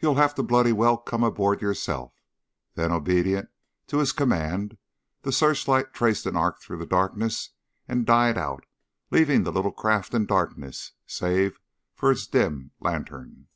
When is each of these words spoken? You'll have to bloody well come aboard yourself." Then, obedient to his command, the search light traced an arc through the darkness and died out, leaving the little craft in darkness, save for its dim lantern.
You'll 0.00 0.14
have 0.14 0.34
to 0.36 0.42
bloody 0.42 0.72
well 0.72 0.96
come 0.96 1.22
aboard 1.22 1.60
yourself." 1.60 2.14
Then, 2.74 2.90
obedient 2.90 3.50
to 3.88 3.98
his 3.98 4.12
command, 4.12 4.78
the 5.24 5.30
search 5.30 5.68
light 5.68 5.92
traced 5.92 6.24
an 6.24 6.36
arc 6.36 6.62
through 6.62 6.78
the 6.78 6.86
darkness 6.86 7.50
and 7.86 8.06
died 8.06 8.38
out, 8.38 8.64
leaving 9.10 9.42
the 9.42 9.52
little 9.52 9.72
craft 9.72 10.14
in 10.14 10.24
darkness, 10.24 10.92
save 11.04 11.60
for 11.94 12.10
its 12.10 12.26
dim 12.26 12.70
lantern. 12.80 13.48